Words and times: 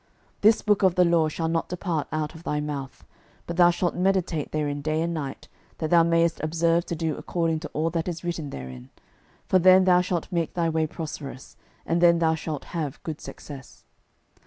06:001:008 0.37 0.41
This 0.41 0.61
book 0.63 0.81
of 0.81 0.95
the 0.95 1.05
law 1.05 1.27
shall 1.29 1.47
not 1.47 1.69
depart 1.69 2.07
out 2.11 2.33
of 2.33 2.41
thy 2.41 2.59
mouth; 2.59 3.05
but 3.45 3.55
thou 3.57 3.69
shalt 3.69 3.93
meditate 3.95 4.51
therein 4.51 4.81
day 4.81 4.99
and 4.99 5.13
night, 5.13 5.47
that 5.77 5.91
thou 5.91 6.01
mayest 6.01 6.39
observe 6.39 6.87
to 6.87 6.95
do 6.95 7.15
according 7.17 7.59
to 7.59 7.67
all 7.71 7.91
that 7.91 8.07
is 8.07 8.23
written 8.23 8.49
therein: 8.49 8.89
for 9.45 9.59
then 9.59 9.83
thou 9.83 10.01
shalt 10.01 10.31
make 10.31 10.55
thy 10.55 10.69
way 10.69 10.87
prosperous, 10.87 11.55
and 11.85 12.01
then 12.01 12.17
thou 12.17 12.33
shalt 12.33 12.63
have 12.73 12.99
good 13.03 13.21
success. 13.21 13.83